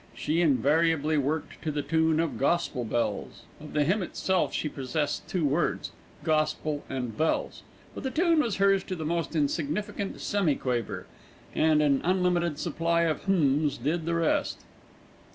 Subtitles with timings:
[0.15, 5.27] She invariably worked to the tune of "Gospel Bells." Of the hymn itself she possessed
[5.27, 5.91] two words,
[6.23, 7.61] "gospel" and "bells";
[7.93, 11.05] but the tune was hers to the most insignificant semi quaver,
[11.53, 14.61] and an unlimited supply of "hms" did the rest.